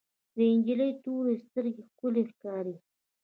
د 0.35 0.37
انجلۍ 0.53 0.91
تورې 1.03 1.33
سترګې 1.45 1.81
ښکلې 1.89 2.23
ښکاري. 2.31 2.75